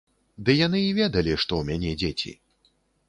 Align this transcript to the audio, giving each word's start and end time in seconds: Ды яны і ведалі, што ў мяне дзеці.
Ды 0.47 0.53
яны 0.59 0.79
і 0.85 0.95
ведалі, 0.99 1.35
што 1.43 1.51
ў 1.57 1.63
мяне 1.73 1.91
дзеці. 2.03 2.33